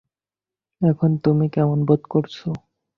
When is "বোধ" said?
1.87-2.01